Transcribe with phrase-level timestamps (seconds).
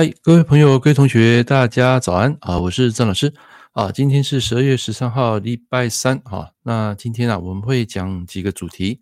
[0.00, 2.58] 嗨，各位朋友、各位同学，大家早安啊！
[2.58, 3.34] 我是郑老师
[3.72, 3.92] 啊。
[3.92, 6.52] 今天是十二月十三号，礼拜三啊。
[6.62, 8.98] 那今天啊，我们会讲几个主题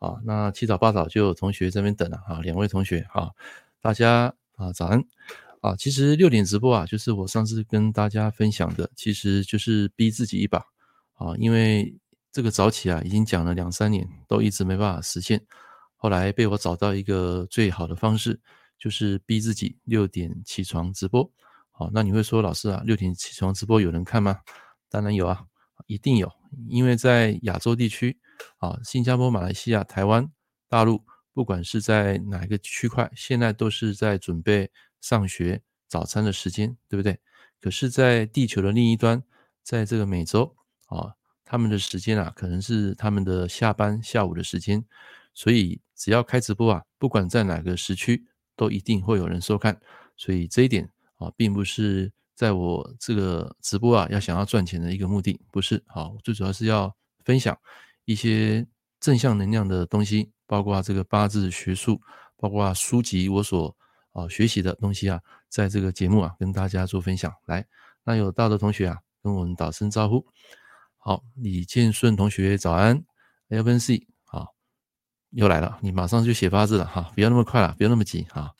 [0.00, 0.16] 啊。
[0.24, 2.40] 那七早八早就有同学在这边等了啊。
[2.40, 3.30] 两位同学啊，
[3.80, 5.00] 大家啊早安
[5.60, 5.76] 啊。
[5.76, 10.58] 其实六点直播啊，就是我上次跟大家分享的，其实就是逼自己一把
[11.14, 11.32] 啊。
[11.38, 11.94] 因为
[12.32, 15.40] 这个早起啊，已经讲了两三年，都一直没办法实现。
[15.94, 18.40] 后来被我找到一个最好的方式。
[18.80, 21.30] 就是逼自己六点起床直播，
[21.70, 24.40] 好，那你会说老师啊，六点起床直播有人看吗？
[24.88, 25.44] 当然有啊，
[25.86, 26.32] 一定有，
[26.66, 28.18] 因为在亚洲地区
[28.56, 30.26] 啊，新加坡、马来西亚、台湾、
[30.66, 34.70] 大陆，不管是在哪个区块，现在都是在准备
[35.02, 37.20] 上学早餐的时间，对不对？
[37.60, 39.22] 可是，在地球的另一端，
[39.62, 41.12] 在这个美洲啊，
[41.44, 44.82] 他们的时间啊，可能是他们的下班下午的时间，
[45.34, 48.26] 所以只要开直播啊，不管在哪个时区。
[48.60, 49.74] 都一定会有人收看，
[50.18, 55.82] 所以这一点啊，并不是在我这个直播啊要想要赚钱的一个目的，不是。
[55.86, 56.94] 好，最主要是要
[57.24, 57.58] 分享
[58.04, 58.66] 一些
[59.00, 61.98] 正向能量的东西，包括这个八字学术，
[62.36, 63.74] 包括书籍我所
[64.12, 67.32] 啊学习的东西啊，在这个节目啊跟大家做分享。
[67.46, 67.66] 来，
[68.04, 70.22] 那有到的同学啊，跟我们打声招呼。
[70.98, 73.02] 好，李建顺同学早安
[73.48, 74.09] ，L N C。
[75.30, 78.52] 又来了，你马上就写八字了哈，不要那么快了，不要那么急哈。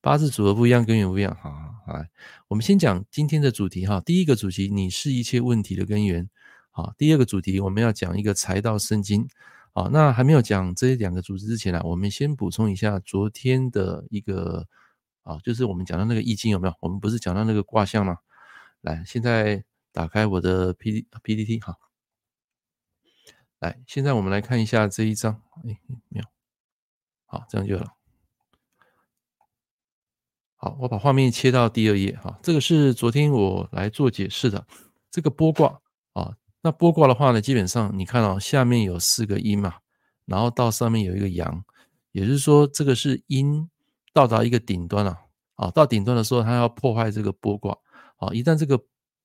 [0.00, 1.50] 八字组合不一样，根源不一样哈。
[1.86, 2.08] 来，
[2.48, 4.00] 我们先讲今天的主题哈。
[4.00, 6.28] 第一个主题，你是一切问题的根源。
[6.70, 9.28] 好，第二个主题，我们要讲一个财道圣经。
[9.72, 14.66] 好，那还没有讲这两个主题之前呢，我们先补充一下昨天的一个
[15.22, 16.74] 啊，就是我们讲到那个易经有没有？
[16.80, 18.16] 我们不是讲到那个卦象吗？
[18.80, 21.76] 来，现在打开我的 P D P D T 哈。
[23.62, 25.40] 来，现在我们来看一下这一张。
[25.64, 25.78] 哎，
[26.08, 26.24] 没有，
[27.26, 27.92] 好，这样就了。
[30.56, 32.16] 好，我把画面切到第二页。
[32.16, 34.66] 哈，这个是昨天我来做解释的
[35.12, 35.80] 这个剥卦
[36.12, 36.34] 啊。
[36.60, 39.76] 那剥卦的话呢，基本上你看到下面有四个阴嘛，
[40.24, 41.64] 然后到上面有一个阳，
[42.10, 43.70] 也就是说这个是阴
[44.12, 45.16] 到达一个顶端了。
[45.54, 47.78] 啊，到顶端的时候，它要破坏这个剥卦。
[48.16, 48.76] 啊，一旦这个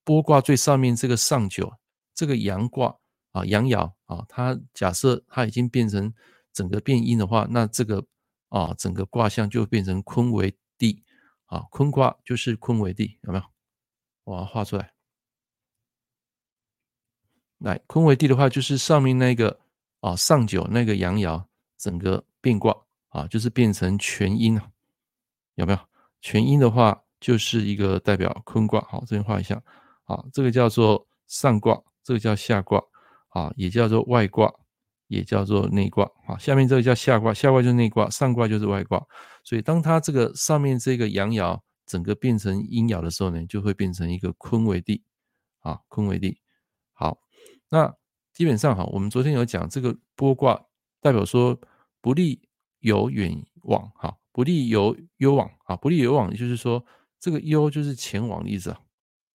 [0.04, 1.72] 剥卦最上面这个上九，
[2.14, 2.94] 这个阳卦。
[3.38, 6.12] 啊，阳爻啊，它假设它已经变成
[6.52, 8.04] 整个变阴的话，那这个
[8.48, 11.04] 啊，整个卦象就变成坤为地
[11.46, 13.44] 啊，坤卦就是坤为地，有没有？
[14.24, 14.92] 我要画出来。
[17.58, 19.58] 来，坤为地的话，就是上面那个
[20.00, 21.44] 啊，上九那个阳爻，
[21.76, 22.76] 整个变卦
[23.08, 24.70] 啊，就是变成全阴了，
[25.54, 25.78] 有没有？
[26.20, 28.80] 全阴的话，就是一个代表坤卦。
[28.82, 29.62] 好，这边画一下。
[30.04, 32.82] 啊，这个叫做上卦，这个叫下卦。
[33.28, 34.52] 啊，也叫做外卦，
[35.06, 36.10] 也叫做内卦。
[36.26, 39.04] 啊，下面这个叫下卦，下卦就是内卦，上卦就是外卦。
[39.44, 45.02] 所以，当它这个上面这个阳爻整个变成阴爻的时候呢，就会变成一个坤为地。
[45.60, 46.40] 啊，坤为地。
[46.92, 47.18] 好，
[47.68, 47.92] 那
[48.32, 50.64] 基本上哈，我们昨天有讲这个剥卦，
[51.00, 51.58] 代表说
[52.00, 52.40] 不利
[52.78, 56.82] 有远往，哈，不利有攸往，啊，不利有往，就是说
[57.18, 58.74] 这个攸就是前往的意思，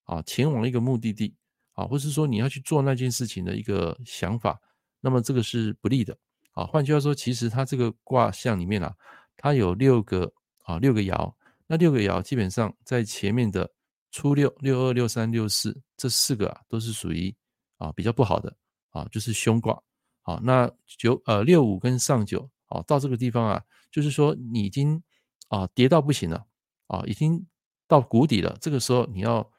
[0.06, 1.36] 啊，前往一个目的地。
[1.74, 4.60] 啊，或是说你要去做那件事情的一个想法，
[5.02, 6.16] 那么这个是不利的。
[6.52, 8.96] 啊，换句话说，其实它这个卦象里面啊，
[9.36, 10.32] 它有六个
[10.66, 11.34] 啊六个爻，
[11.66, 13.68] 那六个爻基本上在前面的
[14.12, 17.36] 初六、六二、六三、六四这四个啊，都是属于
[17.78, 18.56] 啊比较不好的
[18.92, 19.82] 啊，就是凶卦。
[20.22, 25.02] 好，那九呃六五跟上九，啊到这个地方啊，就是说你已经
[25.48, 26.46] 啊跌到不行了，
[26.86, 27.44] 啊已经
[27.88, 29.52] 到谷底了，这个时候你要。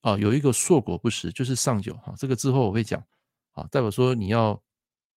[0.00, 3.02] 啊，有一个硕果不实，就是上九哈，这个之后我会讲
[3.52, 4.60] 啊，代表说你要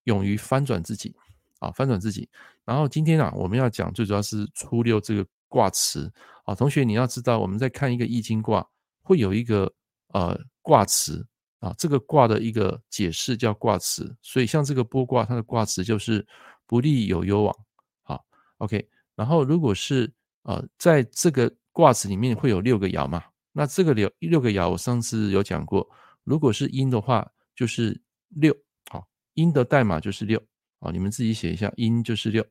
[0.05, 1.15] 勇于翻转自己
[1.59, 2.27] 啊，翻转自己。
[2.65, 6.11] 然后今天啊，我们要讲最主要是初六这个卦辞
[6.45, 8.65] 啊，同学你要知道，我们在看一个易经卦，
[9.01, 9.71] 会有一个
[10.09, 11.25] 呃卦辞
[11.59, 16.25] 啊，这个卦的一个解释叫卦辞，所以像这个剥卦，它的卦辞就是
[16.65, 17.55] 不利有攸往，
[18.03, 18.25] 好
[18.57, 18.87] ，OK。
[19.15, 20.11] 然后如果是
[20.43, 23.23] 呃在这个卦辞里面会有六个爻嘛。
[23.51, 25.89] 那这个六六个爻，我上次有讲过，
[26.23, 27.99] 如果是阴的话，就是
[28.29, 28.55] 六，
[28.89, 30.41] 好，阴的代码就是六，
[30.79, 32.45] 啊，你们自己写一下，阴就是六，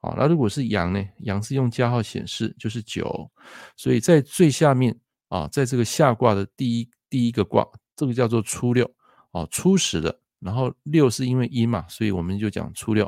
[0.00, 1.04] 好，那如果是阳呢？
[1.18, 3.30] 阳是用加号显示，就是九，
[3.76, 4.98] 所以在最下面
[5.28, 7.66] 啊，在这个下卦的第一第一个卦，
[7.96, 8.88] 这个叫做初六，
[9.32, 13.04] 啊，初始的，然后六是因为阴嘛，所以我们就讲初六，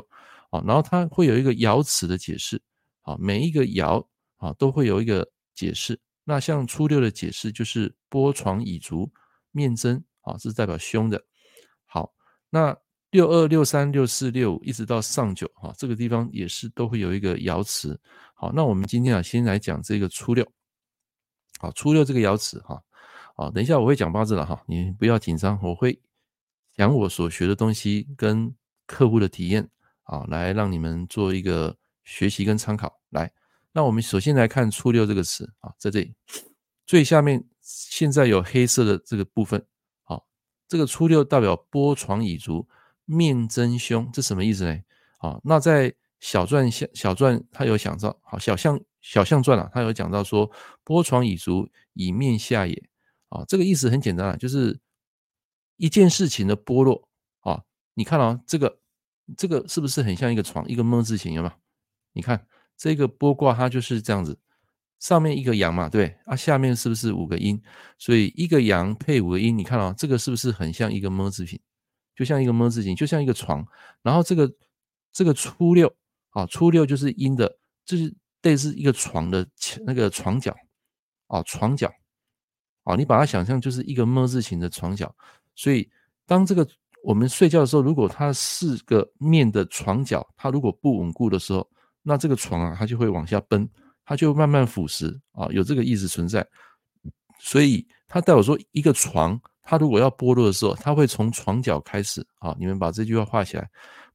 [0.49, 2.61] 啊，然后它会有一个爻辞的解释，
[3.03, 4.05] 啊，每一个爻
[4.37, 5.97] 啊都会有一个解释。
[6.31, 9.11] 那像初六的解释就是波床以足，
[9.51, 11.21] 面针啊，是代表凶的。
[11.85, 12.09] 好，
[12.49, 12.73] 那
[13.09, 17.99] 六二、六三、六四、六五一直到上九啊，这个地方也是都会有一个爻辞。
[18.33, 20.49] 好，那我们今天啊，先来讲这个初六。
[21.59, 22.81] 好，初六这个爻辞哈，
[23.35, 26.01] 好，等一下我会讲八字了哈，你不要紧张，我会
[26.77, 28.55] 讲我所学的东西跟
[28.87, 29.69] 客户的体验
[30.03, 31.75] 啊，来让你们做一个
[32.05, 33.01] 学习跟参考。
[33.09, 33.29] 来，
[33.73, 36.13] 那我们首先来看初六这个词啊，在这里
[36.85, 39.65] 最下面现在有黑色的这个部分，
[40.03, 40.27] 好，
[40.67, 42.67] 这个初六代表波床以足，
[43.05, 44.77] 面争凶，这什么意思呢？
[45.17, 50.51] 好，那在小传小小传他有讲到，好，小象小象传啊，他有讲到说，
[50.83, 52.89] 波床以足以面下也，
[53.29, 54.77] 啊，这个意思很简单啊，就是
[55.77, 57.07] 一件事情的剥落
[57.39, 57.63] 啊，
[57.93, 58.79] 你看啊，这个
[59.37, 61.53] 这个是不是很像一个床，一个么字形，有没有？
[62.13, 62.45] 你看
[62.81, 64.35] 这个波卦，它就是这样子，
[64.99, 67.61] 上面一个阳嘛，对，啊，下面是不是五个阴？
[67.99, 71.59] 所以一个阳配五个阴，你看啊，这个是不是很像一个么字形？
[72.15, 73.63] 就像一个么字形，就像一个床，
[74.01, 74.51] 然后这个
[75.13, 75.93] 这个初六。
[76.33, 79.45] 啊，初六就是阴的，就是类似一个床的
[79.85, 80.55] 那个床角，
[81.27, 81.91] 啊，床角，
[82.85, 85.13] 啊，你把它想象就是一个么字形的床角，
[85.55, 85.91] 所以
[86.25, 86.65] 当这个
[87.03, 91.69] 我们睡觉的时候，如果它四个面的床角，它如果不稳固的时候，
[92.03, 93.67] 那这个床啊，它就会往下崩，
[94.05, 96.45] 它就慢慢腐蚀，啊，有这个意思存在，
[97.39, 103.69] 所以它代表说一个床，它如果要剥落的时候，它会从床脚开始，啊，你们把这句话画起来，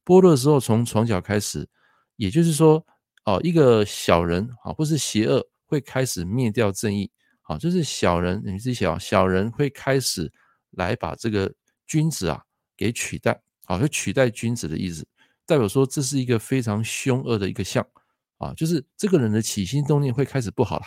[0.05, 1.67] 剥落的时候从床脚开始。
[2.19, 2.83] 也就是说，
[3.25, 7.07] 哦，一个小人啊，或是邪恶会开始灭掉正义，
[7.43, 10.27] 啊，就是小人，你们自己想，小人会开始
[10.71, 11.53] 来把这个
[11.85, 12.41] 君子啊
[12.75, 15.07] 给取代，啊，就取代君子的意思，
[15.47, 17.83] 代表说这是一个非常凶恶的一个象，
[18.37, 20.85] 啊，就是这个人的起心动念会开始不好了。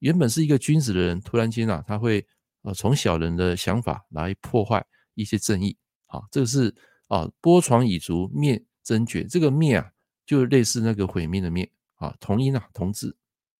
[0.00, 2.26] 原本是一个君子的人，突然间啊，他会
[2.62, 4.84] 呃从小人的想法来破坏
[5.14, 5.76] 一些正义，
[6.06, 6.74] 啊，这个是
[7.06, 9.88] 啊波床蚁足灭真绝，这个灭啊。
[10.28, 13.16] 就类似那个毁灭的灭啊，同音啊，同字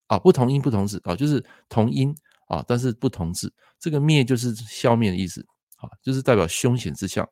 [0.07, 2.15] 啊，不同音不同字啊，就是同音
[2.47, 3.51] 啊，但是不同字。
[3.81, 5.41] 这个灭就是消灭的意思
[5.77, 7.27] 啊，就是代表凶险之象。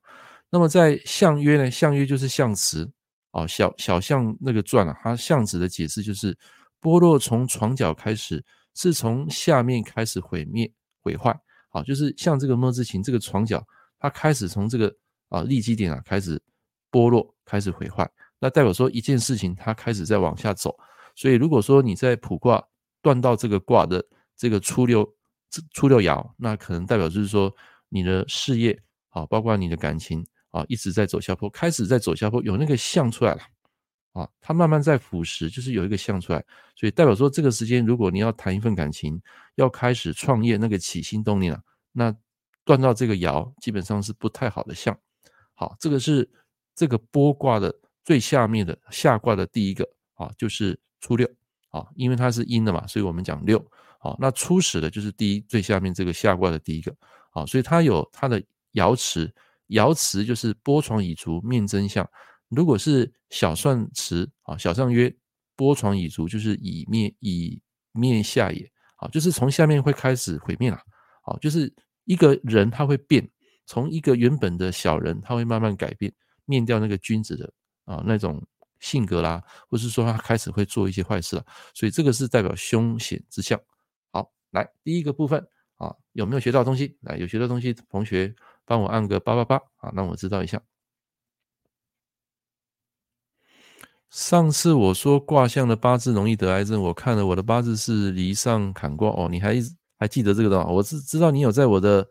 [0.48, 2.90] 那么在相约呢，相约就是相辞
[3.36, 6.34] 哦，小小象那个传啊，它象子的解释就是
[6.80, 8.42] 剥落从床脚开始，
[8.74, 10.72] 是从下面开始毁灭
[11.02, 11.38] 毁坏
[11.68, 13.62] 啊，就是像这个莫字形这个床脚，
[13.98, 14.90] 它开始从这个
[15.28, 16.40] 啊立基点啊开始
[16.90, 18.10] 剥落，开始毁坏。
[18.38, 20.74] 那代表说一件事情它开始在往下走，
[21.14, 22.62] 所以如果说你在卜卦
[23.02, 24.02] 断到这个卦的
[24.34, 25.06] 这个初六
[25.74, 27.54] 初六爻，那可能代表就是说
[27.90, 33.42] 你的事业啊，包括你的感情啊，一直在走下坡，开始在走下坡，有那个相出来了
[34.12, 36.42] 啊，它慢慢在腐蚀，就是有一个相出来，
[36.74, 39.20] 所以代表说这个时间如果你要谈一份感情，
[39.56, 41.60] 要开始创业，那个起心动念啊，
[41.92, 42.16] 那
[42.64, 44.98] 断到这个爻基本上是不太好的相。
[45.54, 46.28] 好，这个是
[46.74, 47.74] 这个剥卦的。
[48.06, 51.28] 最下面的下卦的第一个啊，就是初六
[51.70, 53.58] 啊，因为它是阴的嘛，所以我们讲六
[53.98, 54.14] 啊。
[54.20, 56.94] 那初始的就是第一最下面这个下卦的第一个
[57.32, 58.40] 啊，所以它有它的
[58.74, 59.28] 爻辞，
[59.68, 62.08] 爻辞就是波床已足面真相。
[62.48, 65.14] 如果是小算辞啊，小象曰
[65.54, 67.60] 波床已足就是以面以
[67.92, 70.78] 面下也好，就是从下面会开始毁灭了
[71.22, 71.72] 好，就是
[72.04, 73.28] 一个人他会变，
[73.66, 76.12] 从一个原本的小人他会慢慢改变，
[76.44, 77.52] 灭掉那个君子的。
[77.86, 78.44] 啊，那种
[78.80, 83.56] 性格啦，或是说他开始会做一些坏事了，所以这个是代表凶险之象。
[84.10, 85.40] 好，来第一个部分
[85.76, 86.98] 啊，有没有学到东西？
[87.02, 88.34] 来，有学到东西，同学
[88.66, 90.60] 帮我按个八八八啊，让我知道一下。
[94.10, 99.56] 上次我说卦象的八字容易得癌症，我看了我的八字是离上坎卦哦，你还
[99.98, 100.66] 还记得这个的吗？
[100.66, 102.06] 我是知道你有在我的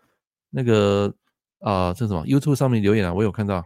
[0.49, 1.13] 那个
[1.59, 3.65] 啊，这什么 YouTube 上面留言啊，我有看到。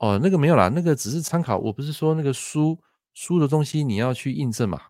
[0.00, 1.56] 哦，那个没有啦，那个只是参考。
[1.56, 2.78] 我不是说那个书
[3.14, 4.82] 书的东西你要去印证嘛？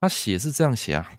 [0.00, 1.10] 他写是这样写啊，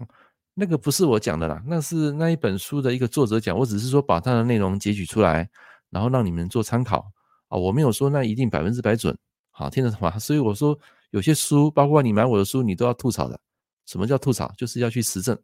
[0.56, 3.58] 那个不是我讲的啦，那是那一本书的一个作者讲。
[3.58, 5.50] 我只是说把他的内容截取出来，
[5.90, 7.12] 然后让你们做参考
[7.48, 7.58] 啊。
[7.58, 9.18] 我没有说那一定百分之百准，
[9.50, 10.20] 好，听得懂吗？
[10.20, 10.78] 所以我说
[11.10, 13.40] 有些书，包括你买我的书，你都要吐槽的。
[13.86, 14.52] 什么叫吐槽？
[14.56, 15.38] 就是要去实证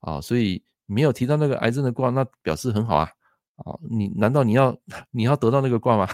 [0.00, 0.20] 啊。
[0.20, 3.08] 所以没有提到那个癌症的卦，那表示很好啊。
[3.56, 4.76] 啊，你难道你要
[5.10, 6.08] 你要得到那个卦吗？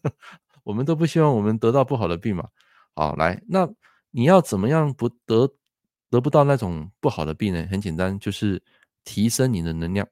[0.62, 2.46] 我们都不希望我们得到不好的病嘛。
[2.94, 3.68] 好，来，那
[4.10, 5.50] 你要怎么样不得
[6.10, 7.66] 得不到那种不好的病呢？
[7.70, 8.62] 很简单，就是
[9.04, 10.06] 提升你的能量，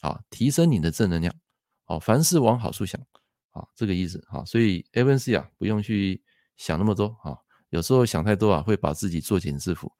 [0.00, 1.34] 啊，提升你的正能量，
[1.84, 3.00] 好，凡事往好处想，
[3.52, 6.22] 啊，这个意思，啊，所以 A、B、C 啊，不用去
[6.56, 7.36] 想那么多，啊，
[7.70, 9.90] 有时候想太多啊，会把自己作茧自缚。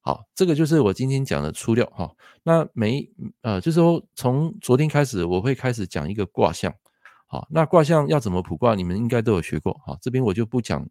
[0.00, 3.10] 好，这个就是我今天讲的初六，哈，那每
[3.42, 6.72] 呃，就是说从昨天开始，我会开始讲一个卦象。
[7.26, 8.76] 好，那卦象要怎么卜卦？
[8.76, 9.72] 你们应该都有学过。
[9.84, 10.88] 哈，这边我就不讲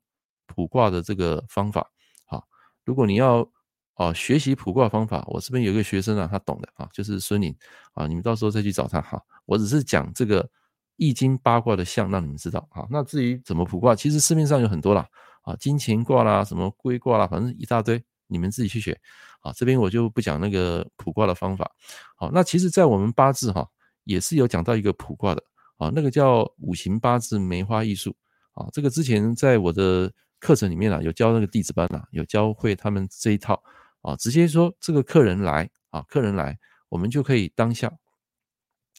[0.48, 1.90] 卜卦的这个方法。
[2.26, 2.46] 好，
[2.84, 3.50] 如果你要
[3.96, 7.56] 哦学习卜卦方法，我这边有一个学生啊，他懂的啊，就是孙宁
[7.94, 9.22] 啊，你们到时候再去找他哈。
[9.46, 10.50] 我只是讲这个
[10.98, 12.86] 易经八卦的象，让你们知道啊。
[12.90, 15.08] 那至于怎么卜卦，其实市面上有很多啦
[15.44, 19.00] 啊，金钱卦啦，什么龟卦啦，反正一大堆，你们自己去学
[19.42, 19.52] 啊。
[19.54, 21.72] 这边我就不讲那个卜卦的方法。
[22.18, 23.66] 好，那其实，在我们八字哈，
[24.04, 25.42] 也是有讲到一个卜卦的
[25.78, 28.16] 啊，那个叫五行八字梅花易数
[28.54, 28.68] 啊。
[28.74, 33.62] 这个之前在我的课程里面啊，有教那个弟子班啊，有教会他们这一套
[34.06, 36.58] 啊，直接说这个客人来啊，客人来，
[36.90, 37.92] 我们就可以当下，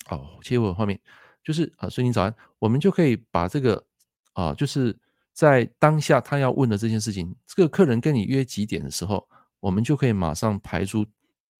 [0.08, 1.00] 哦，切换画面，
[1.44, 3.86] 就是啊，孙宁早安，我们就可以把这个
[4.32, 4.98] 啊，就是
[5.32, 9.28] 在当下他要问的这件事情，这个客人跟你约几点的时候，
[9.60, 11.06] 我们就可以马上排出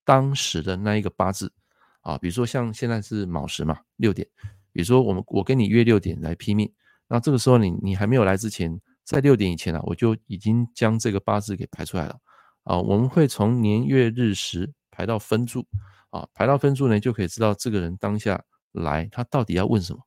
[0.05, 1.53] 当时的那一个八字
[2.01, 4.27] 啊，比如说像现在是卯时嘛，六点，
[4.73, 6.73] 比如说我们我跟你约六点来批命，
[7.07, 8.81] 那这个时候你你还没有来之前。
[9.07, 12.19] 在六点以前啊，我就已经将这个八字给排出来了
[12.67, 12.79] 啊。
[12.79, 15.67] 我们会从年月日时排到分柱
[16.11, 18.39] 啊，排到分柱呢，就可以知道这个人当下
[18.73, 20.01] 来他到底要问什么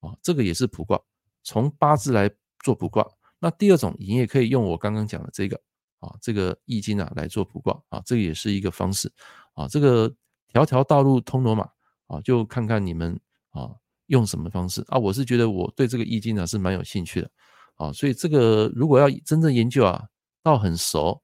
[0.00, 0.14] 啊。
[0.22, 1.00] 这个也是卜卦，
[1.42, 2.30] 从八字来
[2.62, 3.06] 做卜卦。
[3.38, 5.58] 那第二种，你也可以用我刚刚讲的这个
[6.00, 9.10] 啊，这个易经啊来做卜卦啊，这个也是一个方式
[9.54, 9.66] 啊。
[9.66, 10.14] 这个
[10.48, 11.66] 条条道路通罗马
[12.06, 13.18] 啊，就看看你们
[13.50, 13.70] 啊
[14.06, 14.98] 用什么方式啊。
[14.98, 17.30] 我是觉得我对这个易经呢是蛮有兴趣的。
[17.76, 20.04] 啊，所以这个如果要真正研究啊，
[20.42, 21.18] 到很熟，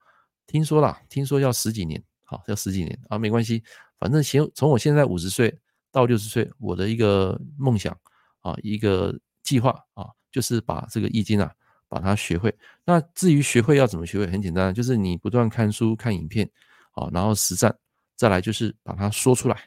[0.46, 3.62] 听说啦，听说要十几年，好，要十几年啊，没关系，
[3.98, 5.56] 反正行从我现在五十岁
[5.90, 7.96] 到六十岁，我的一个梦想
[8.40, 11.52] 啊，一个计划啊，就是把这个易经啊，
[11.88, 12.56] 把它学会。
[12.84, 16.48] 那至于学会要怎么学会，很简单，就是你不断看书、看影片，
[16.92, 17.76] 啊，然后实战，
[18.14, 19.58] 再来就是把它说出来、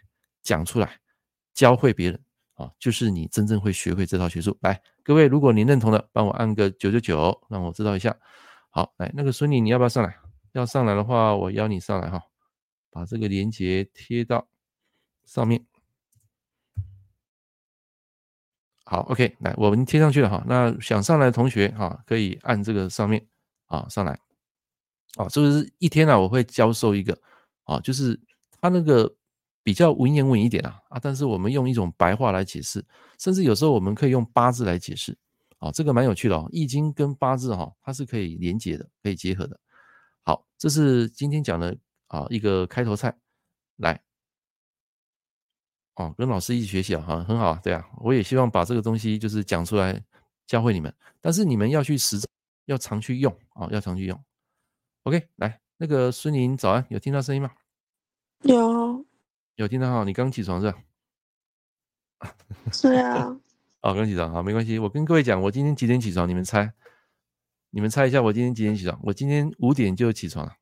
[0.41, 0.99] 讲出来，
[1.53, 2.19] 教会别人。
[2.59, 4.57] 啊，就是你真正会学会这套学术。
[4.59, 8.13] 来，各位，如果您认同的，帮我按个九九九，让我知道一下。
[8.69, 10.13] 好，来，那个孙女，你要不要上来？
[10.53, 12.21] 要上来的话，我邀你上来哈，
[12.89, 14.47] 把这个链接贴到
[15.25, 15.65] 上面。
[18.85, 20.43] 好，OK，来，我们贴上去了哈。
[20.47, 23.25] 那想上来的同学哈，可以按这个上面
[23.67, 24.19] 啊上来。
[25.15, 26.19] 啊，是不是一天呢？
[26.19, 27.19] 我会教授一个
[27.63, 28.19] 啊，就是
[28.59, 29.15] 他那个。
[29.61, 32.83] 比较文言文一点啊啊，但是我们用一种白话来解释，
[33.19, 35.15] 甚至有时候我们可以用八字来解释，
[35.59, 36.47] 啊，这个蛮有趣的哦。
[36.51, 39.59] 易经跟八字哈，它是可以连接的，可以结合的。
[40.23, 43.15] 好，这是今天讲的啊一个开头菜，
[43.77, 44.01] 来，
[45.95, 50.01] 哦，跟老师一起学习啊，哈，很好啊，对啊，我也希望把这个东西就是讲出来
[50.47, 52.27] 教会你们，但是你们要去实战，
[52.65, 54.23] 要常去用啊，要常去用。
[55.03, 57.51] OK，来，那个孙宁早安，有听到声音吗？
[58.43, 59.05] 有。
[59.55, 60.03] 有听到哈？
[60.05, 60.77] 你刚起床是吧？
[62.71, 63.25] 是啊。
[63.81, 64.77] 哦，刚起床，好，没关系。
[64.79, 66.27] 我跟各位讲，我今天几点起床？
[66.27, 66.71] 你们猜？
[67.71, 68.99] 你们猜一下，我今天几点起床？
[69.03, 70.53] 我今天五点就起床了。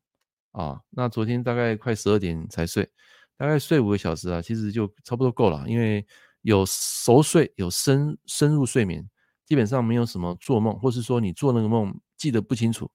[0.51, 2.89] 啊、那昨天大概快十二点才睡，
[3.37, 5.63] 大概睡五个小时啊，其实就差不多够了。
[5.67, 6.05] 因为
[6.41, 9.07] 有熟睡，有深深入睡眠，
[9.45, 12.89] 基本上没有什么做梦，或是说你做那个梦记得不清楚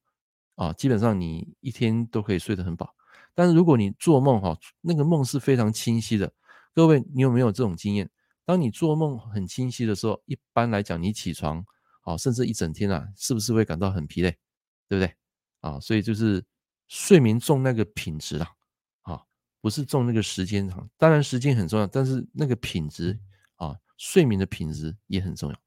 [0.55, 2.93] 啊，基本上你一天都可以睡得很饱。
[3.33, 6.31] 但是如果你做梦哈，那个梦是非常清晰的。
[6.75, 8.09] 各位，你有没有这种经验？
[8.45, 11.63] 当你做梦很清晰的时候，一般来讲，你起床
[12.03, 14.31] 啊，甚至一整天啊，是不是会感到很疲累？
[14.87, 15.13] 对不对？
[15.59, 16.45] 啊，所以就是
[16.87, 18.47] 睡眠重那个品质啦，
[19.01, 19.21] 啊，
[19.59, 20.89] 不是重那个时间长。
[20.97, 23.19] 当然时间很重要，但是那个品质
[23.55, 25.59] 啊，睡眠的品质也很重要。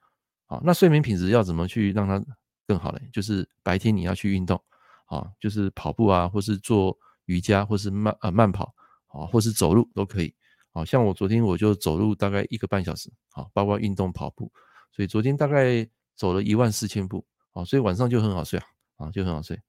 [0.47, 2.25] 啊，那睡眠品质要怎么去让它
[2.66, 3.00] 更好呢？
[3.12, 4.62] 就是白天你要去运动
[5.07, 6.99] 啊，就是跑步啊，或是做。
[7.26, 8.73] 瑜伽或是慢啊慢跑
[9.09, 10.33] 啊，或是走路都可以。
[10.71, 14.52] 好像我昨天我就走路大概一个半小时，好，包括运动跑步，
[14.93, 15.85] 所以昨天大概
[16.16, 19.61] 走了一万四千步，啊，所以晚上就很好睡啊，啊，就很好睡。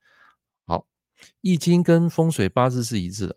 [0.66, 0.88] 好，
[1.42, 3.36] 易经跟风水八字是一致的。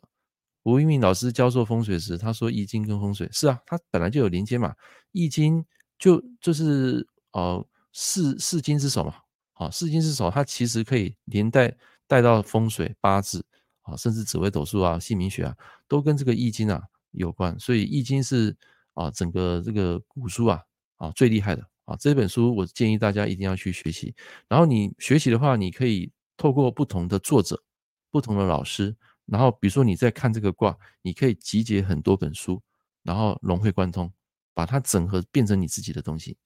[0.63, 4.75] 吴一鸣老师教授风水时，他说易经跟风水是啊，它本来就有连接嘛。
[5.13, 5.65] 易经
[5.99, 9.15] 就就是呃四四经之首嘛，
[9.55, 11.77] 啊，四经之首，它其实可以连带
[12.07, 13.45] 带到风水八字。
[13.83, 15.57] 啊，甚至紫微斗数啊、姓名学啊，
[15.89, 16.81] 都跟这个易经啊
[17.13, 17.59] 有关。
[17.59, 18.55] 所以易经是
[18.93, 20.63] 啊，整个这个古书啊
[20.97, 21.97] 啊最厉害的啊。
[21.99, 24.15] 这本书我建议大家一定要去学习。
[24.49, 27.63] 然后你学习的话，你可以透过不同的作者、
[28.11, 32.63] 不同的老师，然后比如说你在看这个卦，你可以集结很多本书，
[33.03, 34.13] 然后融会贯通，
[34.55, 36.37] 把它整合变成你自己的东西。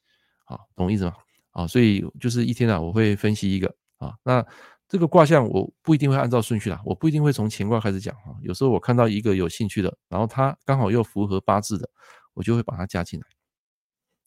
[0.44, 1.14] 好，懂我意思吗？
[1.50, 4.44] 啊，所以就是一天啊，我会分析一个啊，那。
[4.86, 8.36] 这个卦象我不一定会按照顺序啦，我不一定会从乾卦开始讲哈。
[8.42, 11.88] 有时候我看到一个有兴趣的，然后它刚好又符合八字的，
[12.34, 13.26] 我就会把它加进来。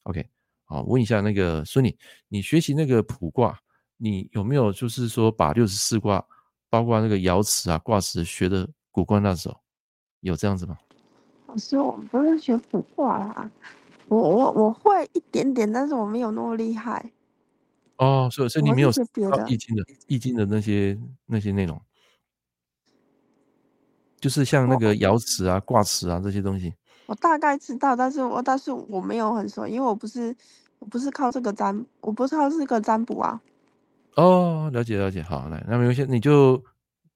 [0.03, 0.27] OK，
[0.69, 1.97] 好，问一下那个孙女，
[2.27, 3.57] 你学习那个卜卦，
[3.95, 6.24] 你有没有就是说把六十四卦
[6.69, 9.57] 包括那个爻辞啊、卦辞学的古观那时候，
[10.19, 10.77] 有这样子吗？
[11.47, 13.50] 老师，我不是学卜卦啦，
[14.09, 17.12] 我我我会一点点，但是我没有那么厉害。
[17.95, 21.81] 哦，所以所以你没有学别的易经的易经的那些那些内容，
[24.19, 26.74] 就是像那个爻辞啊、卦辞啊这些东西。
[27.08, 30.36] 我大概知道，但是我但是我没有很熟，因为我不是
[30.80, 33.42] 我不是靠这个占，我不是靠这个占卜啊。
[34.16, 36.62] 哦，了解了解，好，来，那没关系，你就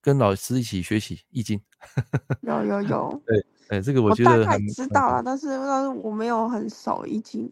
[0.02, 1.60] 跟老师一起学习易经。
[2.42, 7.50] 有有有，对，哎，这个我觉得我大概知道了，但是但是我没有很熟易经。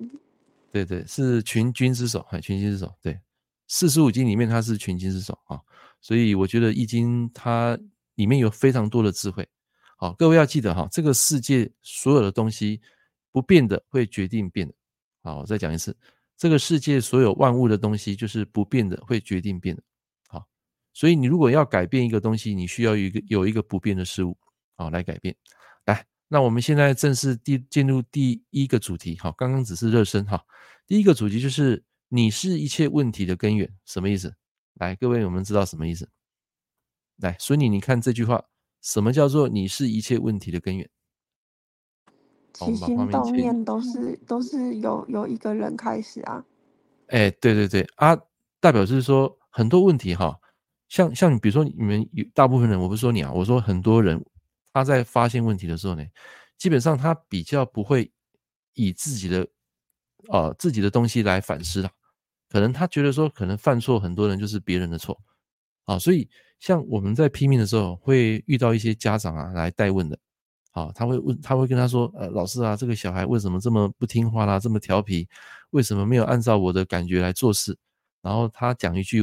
[0.72, 3.20] 对对，是群经之首，哎群经之首，对，
[3.68, 5.60] 四书五经里面它是群经之首啊，
[6.00, 7.78] 所以我觉得易经它
[8.16, 9.46] 里面有非常多的智慧。
[10.02, 12.80] 好，各位要记得哈，这个世界所有的东西
[13.34, 14.74] 不变的会决定变的。
[15.22, 15.94] 好，我再讲一次，
[16.38, 19.84] 这个世界所有万物的东西就是不变的会决定变的。
[20.30, 20.48] 好，
[20.94, 24.38] 所以你如果要改变一个东西，你需要有一个有一个不变的事物，
[24.78, 25.36] 好来改变。
[25.84, 29.18] 来，那我们现在正式第进入第一个主题。
[29.20, 30.42] 好，刚刚只是热身哈。
[30.88, 34.34] 第一个主题就是你是一切问题的根源，什么意思？
[34.76, 36.10] 来，各位，我们知道什么意思？
[37.18, 38.42] 来，所以你看这句话。
[38.82, 40.90] 什么叫做你是一切问题的根源？
[42.54, 46.44] 起心动念都是都是由由一个人开始啊。
[47.08, 48.18] 哎，对对对啊，
[48.60, 50.38] 代表就是说很多问题哈，
[50.90, 54.22] 像像你比如说你们有大部分人，我不是说你啊，我说很多人
[54.74, 56.04] 他在发现问题的时候呢，
[56.58, 58.12] 基本上他比较不会
[58.74, 59.48] 以自己的
[60.28, 61.90] 呃自己的东西来反思了，
[62.50, 65.18] 可能他觉得说可能犯错很多人就是别人的错
[65.90, 66.30] 啊，所以。
[66.60, 70.20] 像我们在拼命的时候，会遇到一些家长啊来代问的，
[70.72, 75.26] 好，他会问，他会跟他说，呃，老师啊，这个小孩为什么这么不听话啦，这么调皮，
[75.70, 77.78] 为什么没有按照我的感觉来做事？
[78.22, 79.22] 然后他讲一句，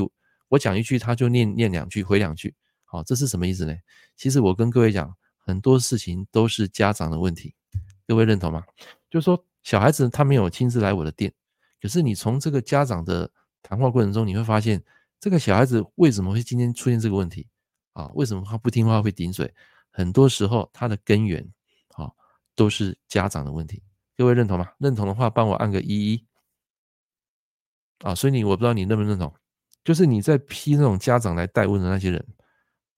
[0.48, 2.55] 我讲一句，他就念念两句，回两句，
[2.87, 3.76] 好，这是什么意思呢？
[4.16, 7.55] 其实我跟各位讲，很多事情都是家长的问题，
[8.07, 8.64] 各位认同吗？
[9.11, 11.31] 就是说，小孩子他没有亲自来我的店，
[11.83, 13.31] 可是你从这个家长的
[13.62, 14.83] 谈话过程中，你会发现。
[15.18, 17.48] 这个小孩子为什么会今天出现这个问题
[17.94, 18.11] 啊？
[18.14, 19.52] 为什么他不听话会顶嘴？
[19.90, 21.42] 很多时候他的根源
[21.94, 22.11] 啊
[22.55, 23.83] 都是家长的问题。
[24.16, 24.68] 各位认同吗？
[24.79, 26.26] 认同的话，帮我按个一一
[28.00, 28.14] 啊。
[28.14, 29.35] 所以你我不知道你认不认同，
[29.85, 32.26] 就是你在批那种家长来代问的那些人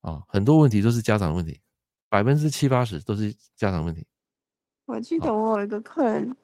[0.00, 1.61] 啊，很多问题都是家长的问题，
[2.09, 4.07] 百分之七八十都是家长问题。
[4.87, 6.37] 我记得我有一个客人，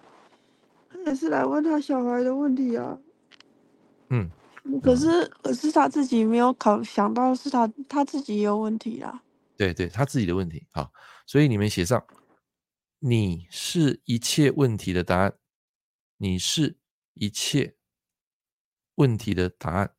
[0.88, 2.98] 他也是来问他小孩的问题啊。
[4.10, 4.30] 嗯。
[4.82, 9.22] 可是，可是他自己没有考想到是他他自己也有问题啦。
[9.56, 10.66] 对对，他自己的问题。
[10.70, 10.90] 好，
[11.26, 12.04] 所以你们写上，
[12.98, 15.38] 你是一切问题的答案，
[16.16, 16.76] 你是
[17.12, 17.76] 一切
[18.94, 19.94] 问题的答案。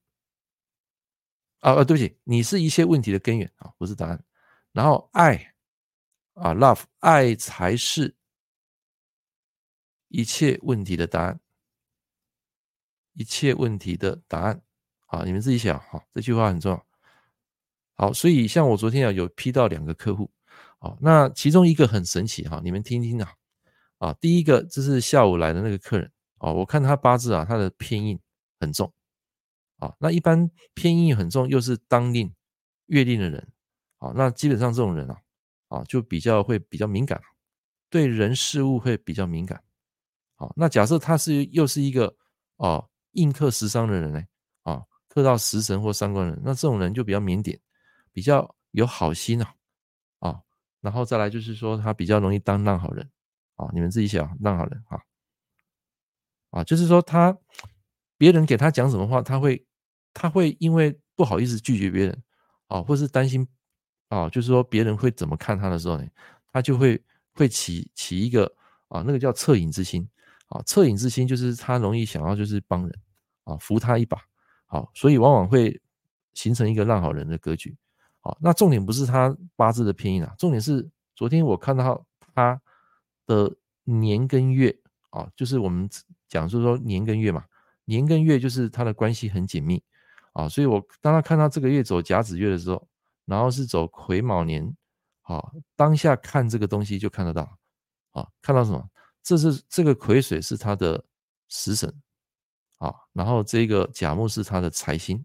[1.59, 4.23] 啊啊，对不起，你是一切问题的根源啊，不是答案。
[4.71, 5.55] 然后爱
[6.33, 8.15] 啊，love，爱才是
[10.09, 11.39] 一切问题的答案。
[13.15, 14.61] 一切问题的答案，
[15.07, 16.85] 啊，你们自己想，好，这句话很重要。
[17.97, 20.29] 好，所以像我昨天啊，有批到两个客户，
[20.79, 23.33] 啊，那其中一个很神奇哈，你们听听啊，
[23.99, 28.19] 啊，第一个就是下午来的那个客人，啊，我看他八字啊，他的偏印
[28.59, 28.91] 很重，
[29.77, 32.29] 啊，那一般偏印很重又是当令、
[32.87, 33.47] 月令的人，
[33.99, 35.17] 啊，那基本上这种人啊，
[35.69, 37.21] 啊，就比较会比较敏感，
[37.89, 39.63] 对人事物会比较敏感，
[40.35, 42.13] 好，那假设他是又是一个
[42.57, 42.83] 啊。
[43.15, 44.23] 印克食伤的人呢，
[44.63, 47.57] 啊，克到食神或伤官人，那这种人就比较腼腆，
[48.11, 49.55] 比较有好心啊，
[50.19, 50.41] 啊，
[50.81, 53.09] 然后再来就是说他比较容易当烂好人，
[53.55, 54.99] 啊，你们自己想烂好人啊，
[56.51, 57.37] 啊，就是说他
[58.17, 59.65] 别人给他讲什么话，他会
[60.13, 62.23] 他会因为不好意思拒绝别人，
[62.67, 63.47] 啊，或是担心
[64.09, 66.05] 啊，就是说别人会怎么看他的时候呢，
[66.51, 67.01] 他就会
[67.33, 68.45] 会起起一个
[68.89, 70.07] 啊，那个叫恻隐之心，
[70.47, 72.99] 啊，恻隐之心就是他容易想要就是帮人。
[73.45, 74.21] 啊，扶他一把，
[74.65, 75.81] 好，所以往往会
[76.33, 77.75] 形成一个烂好人的格局。
[78.19, 82.61] 好，那重点不是他八字的偏印啊，重点是昨天我看到他
[83.25, 84.75] 的年跟月
[85.11, 85.89] 啊，就是我们
[86.27, 87.45] 讲就是说年跟月嘛，
[87.85, 89.81] 年跟月就是他的关系很紧密
[90.33, 92.87] 啊，所以我当他看到这个月走甲子月的时候，
[93.25, 94.75] 然后是走癸卯年，
[95.21, 97.57] 啊，当下看这个东西就看得到，
[98.11, 98.89] 啊，看到什么？
[99.21, 101.03] 这是这个癸水是他的
[101.47, 101.93] 食神。
[102.77, 105.23] 啊，然后这个甲木是他的财星，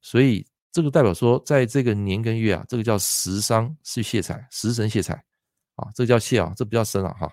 [0.00, 5.14] 所以这个代表说，在这个年跟月啊，这个叫食伤是泄财，食神泄财
[5.76, 7.32] 啊，这个叫泄啊，这比较深了哈。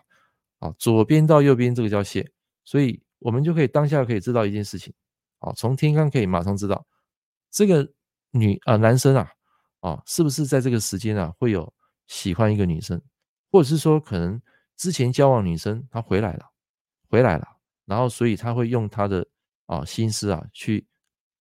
[0.60, 2.32] 啊，左边到右边这个叫泄，
[2.64, 4.94] 所以我们就可以当下可以知道一件事情，
[5.40, 6.86] 啊，从天干可以马上知道，
[7.50, 7.92] 这个
[8.30, 9.32] 女啊男生啊，
[9.80, 11.74] 啊，是不是在这个时间啊会有
[12.06, 13.02] 喜欢一个女生，
[13.52, 14.40] 或者是说可能
[14.78, 16.46] 之前交往女生她回来了，
[17.10, 17.48] 回来了，
[17.86, 19.26] 然后所以他会用他的
[19.72, 20.86] 啊心思啊去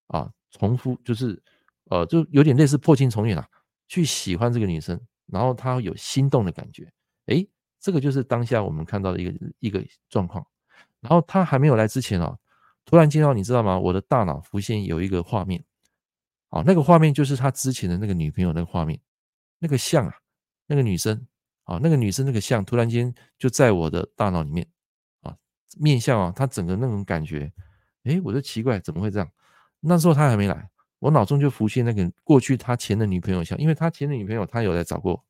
[0.06, 1.42] 啊重复，就是
[1.86, 3.44] 呃就有点类似破镜重圆啊，
[3.88, 6.88] 去喜欢这个女生，然后他有心动的感觉，
[7.26, 7.48] 诶，
[7.80, 10.46] 这个就是当下我们看到的一个一个状况。
[11.00, 12.38] 然后他还没有来之前啊，
[12.84, 13.78] 突然间到你知道吗？
[13.78, 15.64] 我的大脑浮现有一个画面。
[16.50, 19.00] 啊，那个画面就是他之前的那个女朋友那个画面，
[19.60, 20.14] 那个像啊，
[20.66, 21.24] 那个女生
[21.62, 24.66] 啊，那个女生那个像，突然间就在我的大脑里面
[25.22, 25.36] 啊，
[25.78, 27.52] 面相啊，他整个那种感觉，
[28.04, 29.30] 诶，我就奇怪怎么会这样？
[29.80, 35.24] 那时候他还没来，我脑中就浮现那个过去他前的女朋友像，因为他前的女朋友他有来找过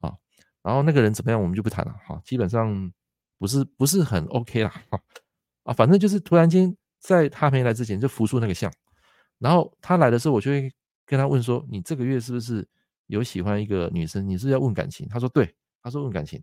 [0.00, 0.14] 啊，
[0.62, 2.92] 然后那个人怎么样我们就不谈了哈，基本上
[3.38, 4.72] 不是不是很 OK 啦
[5.64, 8.72] 啊，反正就是突然间在他没来之前就浮出那个像。
[9.38, 10.70] 然后他来的时候，我就会
[11.06, 12.68] 跟他问说：“你这个月是不是
[13.06, 14.28] 有喜欢一个女生？
[14.28, 16.38] 你是不是要问感情？”他说：“对。”他说：“问感情。”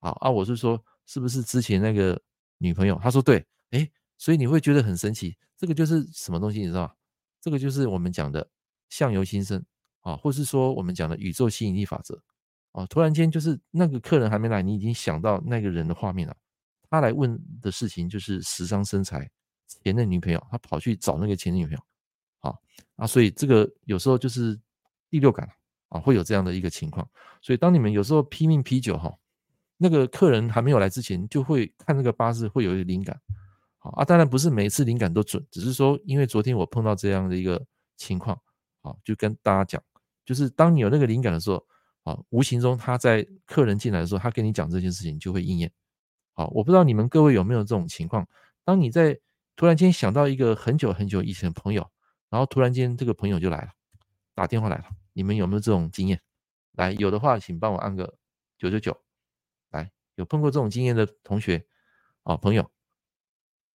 [0.00, 2.20] 好啊，我是说，是不是之前那个
[2.58, 3.00] 女朋友？
[3.02, 5.36] 他说：“对。”诶，所以你会觉得很神奇。
[5.56, 6.60] 这个就是什么东西？
[6.60, 6.92] 你知道吗？
[7.40, 8.48] 这个就是我们讲的
[8.88, 9.64] 相由心生
[10.00, 12.20] 啊，或是说我们讲的宇宙吸引力法则
[12.72, 12.86] 啊。
[12.86, 16.36] 突然间，就是那个客人还没来，你已经想到那个人的画面了。
[16.90, 19.30] 他来问的事情就是时尚身材
[19.66, 21.80] 前的女朋友，他跑去找那个前的女朋友。
[22.40, 22.54] 啊
[22.96, 24.58] 啊，所以这个有时候就是
[25.08, 25.48] 第六感
[25.88, 27.08] 啊，会有这样的一个情况。
[27.40, 29.12] 所以当你们有时候拼命啤酒哈，
[29.76, 33.20] 那个客人还没有来之前，就会看那个八字会有一个灵感。
[33.90, 37.64] 啊，当然不是每次灵感都准，只是说因为昨天我碰到这样的一个
[37.96, 38.40] 情况，
[38.82, 39.82] 啊，就跟大家讲，
[40.24, 41.64] 就是当你有那个灵感的时候，
[42.02, 45.70] 啊，无形中他在客人进来的时候，他跟你讲这件事情就会应验。
[46.32, 48.26] 好，我不知道你们各位有没有这种情况，
[48.64, 49.18] 当你在
[49.56, 51.88] 突然间想到一个很久很久以前的朋友。
[52.30, 53.68] 然后突然间，这个朋友就来了，
[54.34, 54.86] 打电话来了。
[55.12, 56.20] 你们有没有这种经验？
[56.72, 58.12] 来，有的话，请帮我按个
[58.58, 59.00] 九九九。
[59.70, 61.64] 来，有碰过这种经验的同学
[62.24, 62.68] 啊，朋友，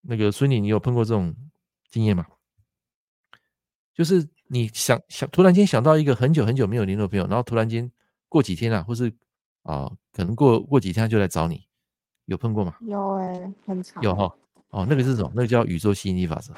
[0.02, 1.36] 那个孙女，你有碰过这种
[1.90, 2.26] 经验吗？
[3.94, 7.92] 就是你想想，突然间想到一个很久很久没有联络的朋友，然后突然间
[8.28, 9.14] 过几天啊，或是
[9.64, 11.68] 啊，可能过过几天他就来找你，
[12.26, 12.76] 有碰过吗？
[12.82, 14.02] 有哎、欸，很长。
[14.02, 14.34] 有哈，
[14.70, 15.32] 哦，那个是什么？
[15.36, 16.54] 那个叫宇宙吸引力法则，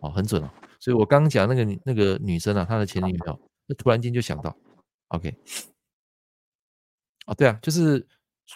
[0.00, 0.50] 哦，很准哦。
[0.80, 4.56] 所以我刚刚讲那个那个女生啊，她的前女友，那突然间就想到
[5.08, 5.34] ，OK，
[7.26, 8.06] 哦，对啊，就是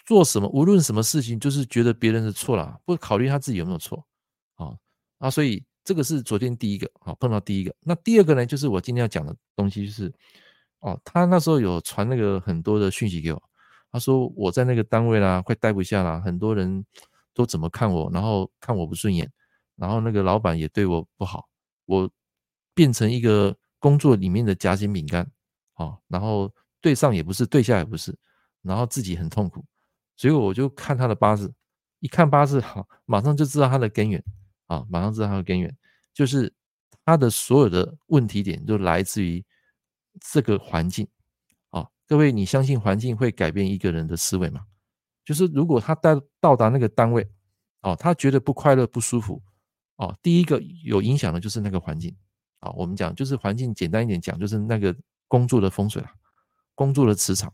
[0.05, 4.03] 做什么，无论什么事情，就是觉得别人的错了，不考虑他自己有没有错，
[5.21, 10.11] 啊，所以这个是昨天第一个啊碰到第一个，那第二个呢，就是我今天要讲的东西，就是
[10.79, 13.41] 哦，他那时候有传那个很多的讯息给我，
[13.91, 16.83] 他说我在那个单位啦，快待不下了，很多人
[17.35, 19.31] 都怎么看我，然后看我不顺眼，
[19.75, 21.47] 然后那个老板也对我不好。
[21.85, 22.09] 我
[22.73, 25.29] 变成一个工作里面的夹心饼干，
[25.73, 28.17] 啊，然后对上也不是，对下也不是，
[28.61, 29.63] 然后自己很痛苦，
[30.15, 31.53] 所以我就看他的八字，
[31.99, 34.23] 一看八字，好，马上就知道他的根源，
[34.71, 35.75] 啊，马上知道他的根源，
[36.13, 36.53] 就是
[37.03, 39.43] 他的所有的问题点都来自于
[40.31, 41.05] 这个环境，
[41.71, 44.65] 啊，各位，你相信环境会改变一个人的思维吗？
[45.25, 47.29] 就是如果他到到达那个单位，
[47.81, 49.43] 哦，他觉得不快乐、不舒服。
[49.97, 52.15] 哦，第一个有影响的就是那个环境
[52.59, 52.71] 啊。
[52.71, 54.95] 我们讲就是环境，简单一点讲就是那个
[55.27, 56.13] 工作的风水啦，
[56.75, 57.53] 工作的磁场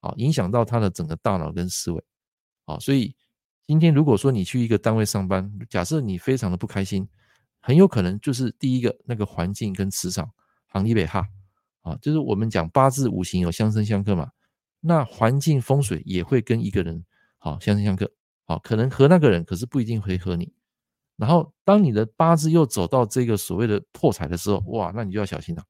[0.00, 2.04] 啊，影响到他的整个大脑跟思维
[2.64, 2.76] 啊。
[2.80, 3.14] 所以
[3.66, 7.08] 今天如果说你去一个单位上班，假设你非常的不开心，
[7.60, 10.30] 很有可能就是第一个那个环境跟磁场
[10.68, 11.26] 行里北哈
[11.82, 14.30] 啊，就是我们讲八字五行有相生相克嘛，
[14.80, 17.04] 那环境风水也会跟一个人
[17.38, 18.08] 好相生相克，
[18.44, 20.52] 好可能和那个人，可是不一定会和你。
[21.16, 25.62] 然后，当你的八字又走到这个所谓的破财的时候，哇，那你就要小心了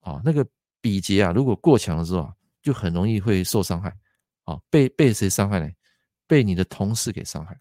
[0.00, 0.20] 啊！
[0.24, 0.44] 那个
[0.80, 3.94] 比劫啊，如果过强的时候啊，就很容易会受伤害
[4.44, 4.58] 啊。
[4.70, 5.70] 被被谁伤害呢？
[6.30, 7.58] 被你的同事给伤害。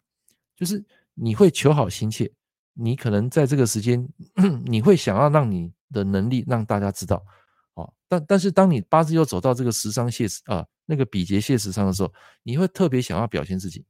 [0.55, 2.31] 就是你会求好心切，
[2.73, 4.07] 你可能在这个时间，
[4.63, 7.25] 你会想要让你的能力让大家知道
[7.73, 7.89] 啊。
[8.07, 13.83] 但但是，当你八字又走到这个食伤泄啊，那个比劫泄食伤的时候，你会特别想要表现自己。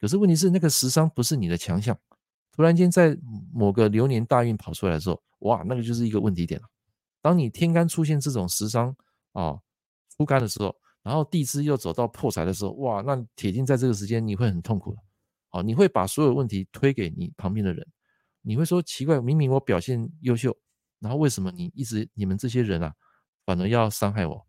[0.00, 1.94] 可是问题是，那个食伤不是你的强项。
[2.52, 3.18] 突然间在
[3.52, 6.66] 某个流年大运跑出来的时候，哇，那个就是一个问题点了。
[7.20, 8.96] 当你天干出现这种食伤
[9.32, 9.58] 啊
[10.16, 14.98] 出干的时候，然后地支又走到破财的时候，哇，那铁定在这个时间你会很痛苦的。
[15.50, 17.86] 哦，你会把所有问题推给你旁边的人，
[18.40, 20.56] 你会说奇怪，明明我表现优秀，
[20.98, 22.94] 然后为什么你一直你们这些人啊，
[23.44, 24.46] 反而要伤害我，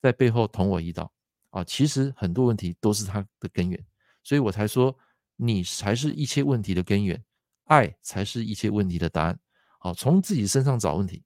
[0.00, 1.12] 在背后捅我一刀
[1.50, 1.62] 啊？
[1.64, 3.84] 其实很多问题都是他的根源，
[4.22, 4.96] 所以我才说
[5.36, 7.22] 你才是一切问题的根源。
[7.64, 9.36] 爱才是一切问题的答案。
[9.80, 11.24] 好，从自己身上找问题。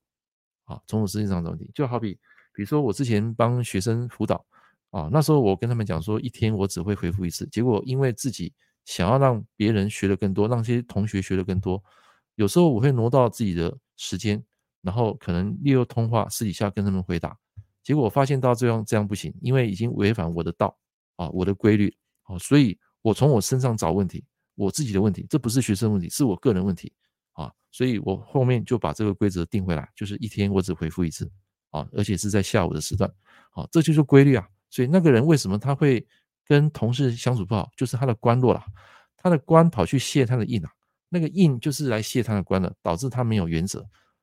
[0.64, 2.14] 好，从我身上找问题，就好比
[2.54, 4.42] 比如说我之前帮学生辅导
[4.90, 8.52] 啊，那时候我跟他们讲说，一天我只会回复一次，结果因为自己
[8.84, 11.82] 想要让别人学得更多，让这些同学学得更多，
[12.34, 14.42] 有时候我会挪到自己的时间，
[14.82, 17.36] 然后可能利用通话私底下跟他们回答，
[17.82, 20.76] 结果发现到这样这样不行，因为已经违反我的道
[21.16, 24.24] 啊，我的规律啊，所以我从我身上找问题，
[24.54, 26.92] 我自己的问题，这不是学生问题，是我个人问题。
[27.32, 31.30] 啊，所以我后面就把这个规则定回来，就是一天我只回复一次，
[31.70, 33.08] 啊，而且是在下午的时段，
[33.52, 34.46] 啊，这就是规律啊。
[34.70, 36.06] 所以那个人为什么他会
[36.46, 38.64] 跟同事相处不好，就是他的官弱了，
[39.16, 40.70] 他的官跑去泄他的印啊，
[41.08, 43.80] 那个印就是来泄他的官的，导致他没有原则，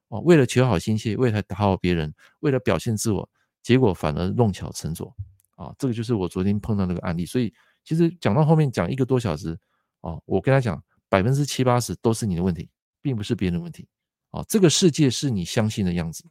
[0.09, 3.29] 啊，为了求好心切，为了讨好别人，为了表现自我，
[3.61, 5.13] 结果反而弄巧成拙，
[5.55, 7.25] 啊，这个就是我昨天碰到那个案例。
[7.25, 9.57] 所以其实讲到后面讲一个多小时，
[10.01, 12.69] 啊，我跟他讲百分之七八十都是你的问题。
[12.99, 13.87] 并不是别人的问题，
[14.31, 16.25] 啊，这个世界是你相信的样子，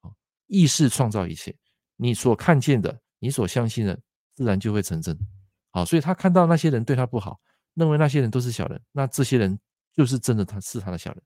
[0.00, 0.10] 啊，
[0.48, 1.56] 意识创造一切，
[1.96, 3.96] 你所看见的，你所相信的，
[4.34, 5.16] 自然就会成真，
[5.70, 7.40] 好，所以他看到那些人对他不好，
[7.74, 9.56] 认为那些人都是小人，那这些人
[9.94, 11.22] 就是真的，他是他的小人，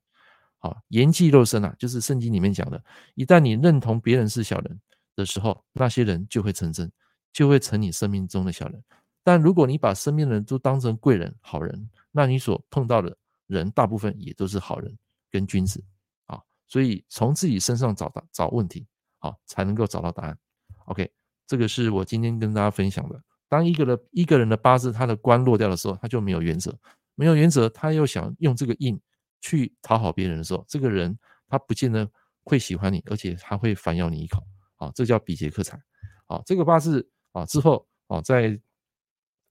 [0.58, 4.80] 好，言既肉身啊，就是圣经里面讲的，一旦你认同别人是小人
[5.16, 6.92] 的时候，那些人就会成真，
[7.32, 8.84] 就会成你生命中的小人，
[9.22, 13.16] 但如果你把身边的人都当成贵人、好人，那你所碰到的。
[13.46, 14.98] 人大部分也都是好人
[15.30, 15.84] 跟君子
[16.24, 18.86] 啊，所以从自己身上找到找问题，
[19.18, 20.38] 好才能够找到答案。
[20.86, 21.12] OK，
[21.46, 23.20] 这个是我今天跟大家分享的。
[23.48, 26.76] 当一个人一个人的八字他的官落掉的时候，他就没有原则，
[27.14, 29.00] 没有原则，他又想用这个印
[29.40, 31.16] 去讨好别人的时候，这个人
[31.48, 32.08] 他不见得
[32.42, 34.42] 会喜欢你，而且他会反咬你一口。
[34.76, 35.78] 啊，这叫比劫克财。
[36.26, 38.60] 啊，这个八字啊之后啊，在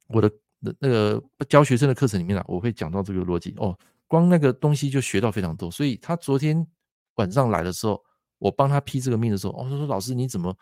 [0.07, 0.31] 我的。
[0.79, 3.77] 那个教学生的课程里面啊，我会讲到这个逻辑哦。
[4.07, 6.65] 光那个东西就学到非常多，所以他昨天
[7.15, 8.01] 晚上来的时候，
[8.37, 10.57] 我帮他批这个命的时候，哦，他说老师你怎么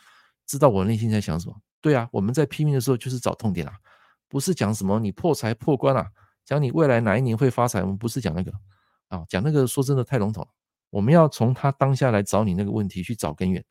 [0.51, 1.55] 知道我内心在想什么？
[1.79, 3.73] 对啊，我们在拼命的时候就是找痛点啊，
[4.27, 6.11] 不是讲什么你破财破官啊，
[6.43, 8.51] 讲你未来哪一年会发财，我们不是讲那个
[9.07, 10.45] 啊，讲那个说真的太笼统。
[10.89, 13.63] 我们要从他当下来找你那个问题去找根源。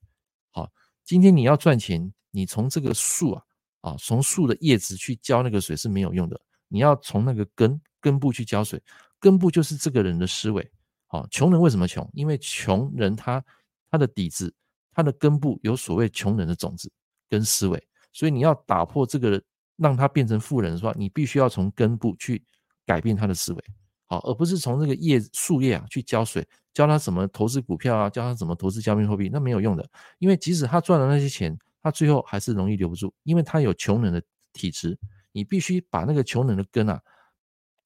[0.52, 0.70] 好，
[1.04, 3.44] 今天你要赚钱，你从这个树啊。
[3.82, 6.38] 啊，从树的叶子去浇那个水是没有用的，
[6.68, 8.82] 你要从那个根根部去浇水，
[9.18, 10.70] 根部就是这个人的思维。
[11.06, 12.06] 好，穷人为什么穷？
[12.12, 13.42] 因为穷人他
[13.90, 14.54] 他的底子，
[15.00, 16.90] 他的根部有所谓穷人的种子
[17.28, 19.42] 跟思维，所以你要打破这个，
[19.76, 22.44] 让他变成富人的话，你必须要从根部去
[22.86, 23.64] 改变他的思维，
[24.06, 31.58] 好，而不是从这个叶树叶啊去浇水，教他怎么投资股票啊，教他怎么投资加密货币，那没有用的，因为即使他赚了那些钱。
[31.82, 34.98] 他最后还是容易留不住，因为他有穷人的体质。
[35.32, 37.00] 你必须把那个穷人的根啊，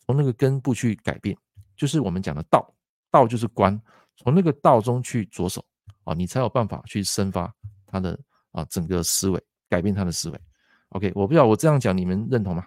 [0.05, 1.37] 从那个根部去改变，
[1.77, 2.75] 就是我们讲的道，
[3.09, 3.81] 道就是观，
[4.17, 5.65] 从那个道中去着手
[6.05, 7.53] 啊，你才有办法去生发
[7.87, 8.19] 他的
[8.53, 10.41] 啊整个思维，改变他的思维。
[10.91, 12.67] OK，我不知道我这样讲你们认同吗？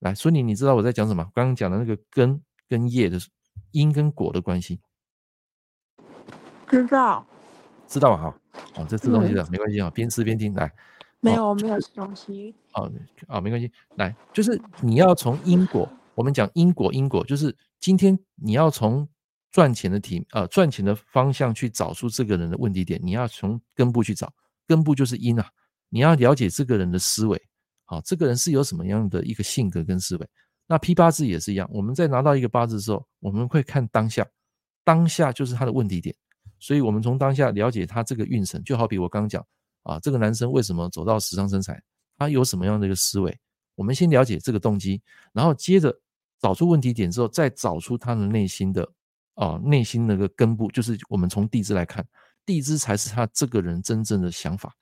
[0.00, 1.22] 来，孙女，你知道我在讲什么？
[1.34, 3.18] 刚刚讲的那个根跟叶的
[3.70, 4.80] 因跟果的关系，
[6.68, 7.24] 知道，
[7.86, 8.34] 知道哈。
[8.74, 10.72] 哦，这吃东西的没关系啊，边吃边听来。
[11.20, 12.54] 没有，没有吃东西。
[12.72, 12.90] 哦，
[13.28, 13.70] 哦，没关系。
[13.94, 19.08] 来，就是你要从因果，我们讲因果，因果就是今天你要从
[19.52, 24.32] 赚钱的题，呃，赚钱的方向去找出这个人的问题点，你要从根部去找，
[24.66, 25.48] 根部就是因啊。
[25.90, 27.40] 你要了解这个人的思维，
[27.84, 30.26] 好，这个人是有什么样的一个性格跟思维。
[30.66, 34.26] 那批八字也是一样，我们在拿到一个八字的时候，我们会看当下，
[34.84, 36.16] 当下就是他的问题点。
[36.58, 39.44] 所以，我们从当下了解他这个运程，就好比我刚刚讲
[39.82, 41.78] 啊，这个男生为什么走到时尚身材，
[42.16, 43.36] 他有什么样的一个思维？
[43.74, 45.02] 我们先了解这个动机，
[45.34, 45.94] 然后接着
[46.40, 48.88] 找出问题点之后，再找出他的内心的
[49.34, 52.06] 啊，内心那个根部，就是我们从地支来看，
[52.44, 54.74] 地支才是他这个人真正的想法。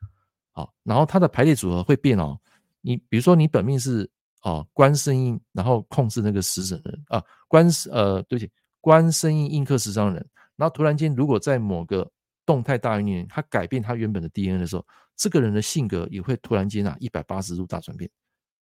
[0.52, 2.38] 好，然后他的排列组合会变哦。
[2.80, 4.10] 你比如说，你本命是
[4.40, 10.26] 啊官生印，然后控制那个食神人啊，官呃，对不起，官生印印克食伤人。
[10.56, 12.10] 然后突然间，如果在某个
[12.44, 14.84] 动态大运年，他改变他原本的 DNA 的时候，
[15.16, 18.10] 这个人的性格也会突然间啊一百八十度大转变，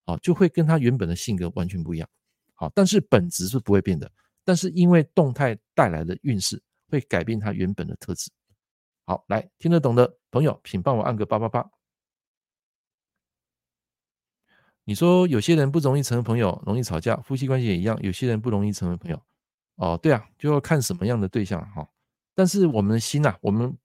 [0.05, 2.09] 啊，就会跟他原本的性格完全不一样，
[2.55, 4.11] 好，但是本质是不会变的，
[4.45, 8.31] 但是因为动态带来的运势会改变他原本的特质。
[9.07, 11.69] 好，来听得懂的朋友，请帮我按个八八八。
[14.85, 19.23] 你说有些人不容易成为朋友，容易吵架，夫妻关系也一样，有些人不容易成为朋友。
[19.77, 21.89] 哦，对啊，就要看什么样的对象哈。
[22.35, 23.77] 但是我们的心呐，我们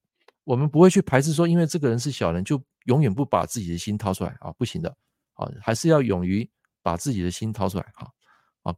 [0.43, 4.89] 我们不会去排斥说，因为这个人是小人，就永远不把自己的心掏出来啊，不行的
[5.35, 6.49] 啊，还是要勇于
[6.81, 8.11] 把自己的心掏出来哈。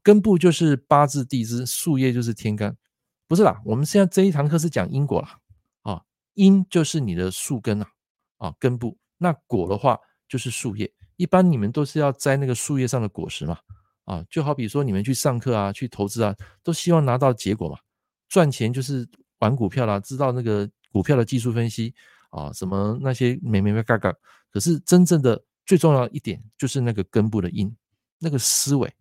[0.03, 2.75] 根部就是八字地支，树叶就是天干，
[3.27, 3.61] 不是啦。
[3.65, 5.37] 我们现在这一堂课是讲因果啦，
[5.81, 6.01] 啊，
[6.33, 7.85] 因就是你的树根呐，
[8.37, 10.91] 啊根部，那果的话就是树叶。
[11.17, 13.57] 一般你们都是要摘那个树叶上的果实嘛，
[14.05, 17.77] 啊，就好比说你们去上课啊，去投资啊，都希望拿到结果嘛。
[18.27, 19.07] 赚钱就是
[19.39, 21.93] 玩股票啦，知道那个股票的技术分析
[22.31, 24.11] 啊，什么那些没没没嘎嘎。
[24.49, 27.75] 可是真正的最重要一点就是那个根部的因，
[28.19, 28.91] 那个思维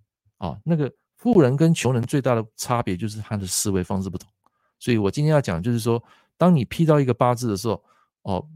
[0.41, 4.29] 啊，那个富人跟穷人最大的差别就是他的思维方式不同。
[4.81, 6.03] 所以我今天要讲就是说，
[6.37, 7.81] 当你批到一个八字的时候，
[8.23, 8.49] 哦，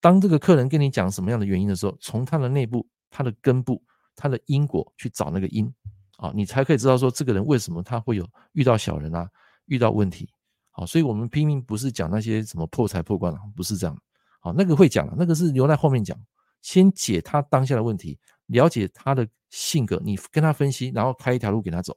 [0.00, 2.86] 当这个客人跟你讲什么样的原因的时候，从他的内部。
[3.12, 3.82] 他的根部，
[4.14, 5.68] 他的因果去找那个因
[6.18, 9.28] 啊，你才可以知道说这个人为什么他会有遇到小人啊，
[9.66, 10.30] 遇到问题。
[10.70, 14.00] 好，所以我们拼命不是讲那些什么破财破官啊，不是这样。
[14.38, 16.16] 好，那个会讲，那个是留在后面讲。
[16.62, 18.16] 先解他当下的问题，
[18.50, 21.96] 了解他的性格，你跟他分析，然后开一条路给他走。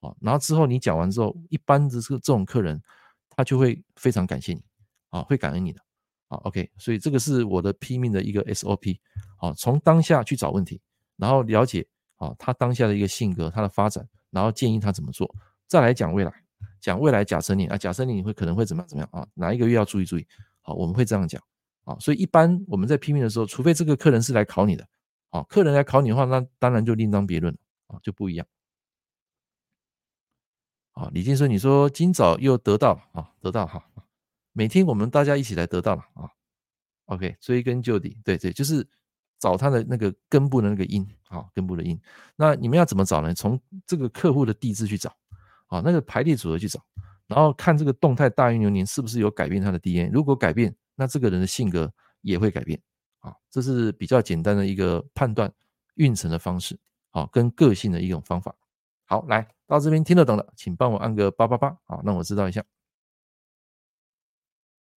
[0.00, 2.82] 啊，然后之后你讲完之后，一般的这这种客人，
[3.30, 4.62] 他就会非常感谢你，
[5.10, 5.80] 啊，会感恩你的。
[6.26, 8.98] 啊，OK，所以这个是我的拼命的一个 SOP。
[9.36, 10.80] 好，从当下去找问题，
[11.16, 11.86] 然后了解
[12.16, 15.32] 啊他当下的一个性格，他的发展，然后建议他怎么做，
[15.68, 16.32] 再来讲未来，
[16.80, 19.28] 讲未来假设你啊，假设你你会可能会怎么样怎么样啊？
[19.34, 20.26] 哪一个月要注意注意？
[20.62, 21.40] 好，我们会这样讲
[21.84, 21.94] 啊。
[22.00, 24.88] 所以一般我们在拼命的时候，除非这个客人是来考你的，
[25.32, 27.56] 啊，客人来考你的话，那当然就另当别论
[27.88, 28.46] 啊，就不一样。
[30.92, 33.82] 啊，李金生，你说今早又得到啊，得到哈。
[34.52, 36.28] 每天我们大家一起来得到了啊
[37.06, 38.86] ，OK，追根究底，对对，就是
[39.38, 41.98] 找他的那个根部的那个因啊，根部的因。
[42.36, 43.32] 那你们要怎么找呢？
[43.32, 45.16] 从这个客户的地支去找
[45.68, 46.84] 啊，那个排列组合去找，
[47.26, 50.12] 然后看这个动态大运流年是不是有改变他的 DNA。
[50.12, 51.90] 如果改变，那这个人的性格
[52.20, 52.78] 也会改变
[53.22, 53.34] 啊。
[53.50, 55.50] 这是比较简单的一个判断
[55.94, 56.78] 运程的方式
[57.10, 58.54] 啊，跟个性的一种方法。
[59.04, 62.62] 好，来到这边听得懂的，请帮我按个八八八啊，让我知道一下。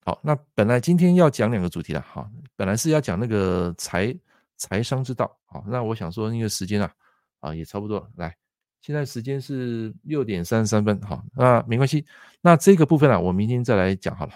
[0.05, 4.15] 好，那本来今天要讲两个主题的，好，本来是要讲那个财
[4.55, 6.93] 财商之道，好，那我想说那个时间啊，
[7.39, 8.37] 啊也差不多了，来，
[8.81, 12.05] 现在时间是六点三十三分，好，那没关系，
[12.39, 14.33] 那这个部分啊，我明天再来讲好了，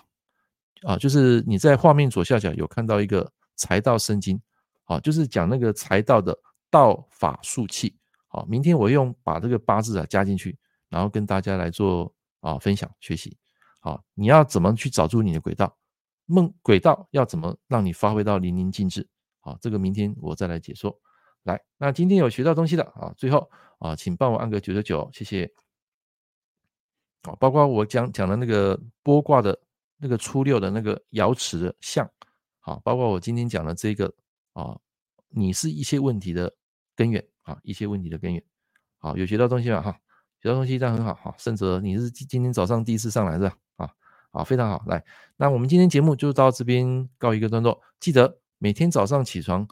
[0.82, 4.42] 啊，就是你在画面左下角有看到一个财道生金，
[4.86, 6.36] 好，就是讲那个财道的
[6.72, 7.94] 道法术器，
[8.30, 13.38] 好，明天我用把这个八字啊加进去，然后跟大家来做啊分享学习。
[13.82, 15.78] 好，你要怎么去找出你的轨道？
[16.26, 19.06] 梦轨道要怎么让你发挥到淋漓尽致？
[19.42, 20.98] 好，这个明天我再来解说。
[21.44, 25.52] 来，那今天有学到东西的啊，最后啊，请帮我按个九九九，谢谢。
[27.24, 29.60] 好，包括我讲讲的那个剥卦的
[29.98, 32.10] 那个初六的那个爻辞的象，
[32.70, 34.14] 啊，包括我今天讲的这个
[34.54, 34.78] 啊，
[35.30, 36.54] 你是一些问题的
[36.96, 38.44] 根源啊，一些问题的根源。
[39.00, 40.00] 好，有学到东西了哈。
[40.40, 43.58] 学到东西这样很好哈，胜哲，你是今天早上第一次上来是吧？
[43.78, 43.90] 啊，
[44.32, 44.84] 好，非常好。
[44.86, 45.04] 来，
[45.36, 47.82] 那我们今天节目就到这边告一个段落。
[48.00, 49.68] 记得每天早上起床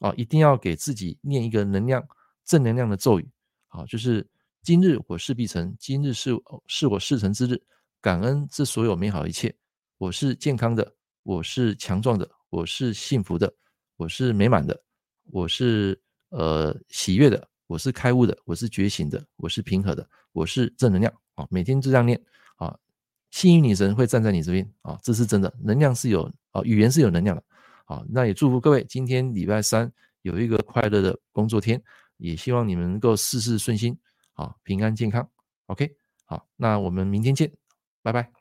[0.00, 2.06] 啊，一定要给自己念一个能量
[2.44, 3.30] 正能量的咒语，
[3.68, 4.26] 好，就是
[4.62, 6.32] 今日我事必成，今日是
[6.66, 7.62] 是我事成之日，
[8.00, 9.54] 感恩这所有美好一切。
[9.96, 13.52] 我是健康的，我是强壮的，我是幸福的，
[13.96, 14.78] 我是美满的，
[15.30, 17.48] 我是呃喜悦的。
[17.66, 21.46] 我是开悟的，我是觉醒的，我是平和的，我是正能量啊！
[21.50, 22.20] 每天就这样念
[22.56, 22.76] 啊，
[23.30, 27.44] 幸运女神会站在你这边啊，这是真的，能量是有啊，语言是有能量的
[27.84, 28.04] 啊。
[28.08, 29.88] 那也祝福各位今天礼拜三
[30.22, 31.80] 有一个快乐的工作天，
[32.16, 33.96] 也希望你们能够事事顺心
[34.32, 35.30] 啊，平安健康。
[35.66, 37.52] OK，好，那我们明天见，
[38.02, 38.39] 拜拜。